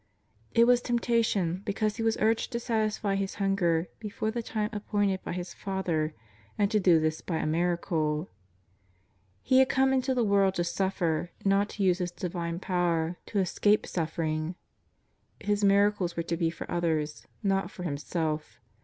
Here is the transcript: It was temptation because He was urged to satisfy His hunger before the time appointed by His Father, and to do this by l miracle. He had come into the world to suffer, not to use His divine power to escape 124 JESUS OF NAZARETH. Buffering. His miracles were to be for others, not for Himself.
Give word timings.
It 0.51 0.65
was 0.65 0.81
temptation 0.81 1.61
because 1.63 1.97
He 1.97 2.01
was 2.01 2.17
urged 2.19 2.51
to 2.53 2.59
satisfy 2.59 3.13
His 3.13 3.35
hunger 3.35 3.87
before 3.99 4.31
the 4.31 4.41
time 4.41 4.71
appointed 4.73 5.21
by 5.23 5.33
His 5.33 5.53
Father, 5.53 6.15
and 6.57 6.71
to 6.71 6.79
do 6.79 6.99
this 6.99 7.21
by 7.21 7.39
l 7.39 7.45
miracle. 7.45 8.27
He 9.43 9.59
had 9.59 9.69
come 9.69 9.93
into 9.93 10.15
the 10.15 10.23
world 10.23 10.55
to 10.55 10.63
suffer, 10.63 11.29
not 11.45 11.69
to 11.69 11.83
use 11.83 11.99
His 11.99 12.09
divine 12.09 12.59
power 12.59 13.17
to 13.27 13.37
escape 13.37 13.85
124 13.85 13.85
JESUS 13.85 13.93
OF 13.93 14.57
NAZARETH. 14.57 14.57
Buffering. 14.57 15.45
His 15.47 15.63
miracles 15.63 16.17
were 16.17 16.23
to 16.23 16.35
be 16.35 16.49
for 16.49 16.71
others, 16.71 17.27
not 17.43 17.69
for 17.69 17.83
Himself. 17.83 18.57